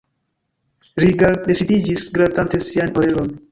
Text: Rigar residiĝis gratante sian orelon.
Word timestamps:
Rigar 1.03 1.37
residiĝis 1.53 2.07
gratante 2.17 2.65
sian 2.71 2.93
orelon. 3.05 3.33